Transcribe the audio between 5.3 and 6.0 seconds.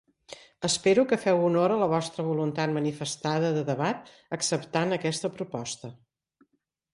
proposta.